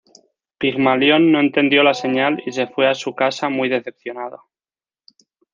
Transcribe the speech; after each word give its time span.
Pigmalión 0.57 1.31
no 1.31 1.39
entendió 1.39 1.83
la 1.83 1.93
señal 1.93 2.41
y 2.47 2.53
se 2.53 2.65
fue 2.65 2.87
a 2.87 2.95
su 2.95 3.13
casa 3.13 3.49
muy 3.49 3.69
decepcionado. 3.69 4.47